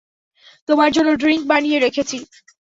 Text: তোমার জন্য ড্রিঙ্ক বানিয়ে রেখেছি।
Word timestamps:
তোমার 0.69 0.89
জন্য 0.91 1.09
ড্রিঙ্ক 1.21 1.43
বানিয়ে 1.47 1.77
রেখেছি। 1.79 2.17